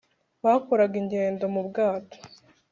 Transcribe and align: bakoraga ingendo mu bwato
bakoraga 0.43 0.95
ingendo 1.01 1.43
mu 1.53 1.61
bwato 1.67 2.17